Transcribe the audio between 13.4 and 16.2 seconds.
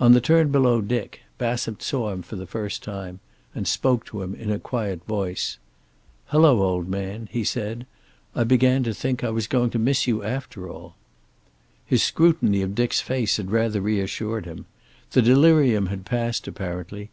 rather reassured him. The delirium had